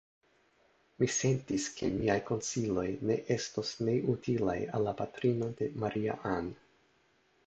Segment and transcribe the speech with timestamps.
[1.01, 6.49] Mi sentis, ke miaj konsiloj ne estos neutilaj al la patrino de Maria-Ann.